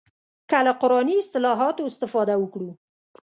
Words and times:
که 0.49 0.57
له 0.65 0.73
قراني 0.81 1.15
اصطلاحاتو 1.21 1.83
استفاده 1.91 2.35
وکړو. 2.39 2.69